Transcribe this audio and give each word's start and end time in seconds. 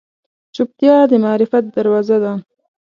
چوپتیا، 0.55 0.95
د 1.09 1.11
معرفت 1.23 1.63
دروازه 1.75 2.17
ده. 2.23 2.33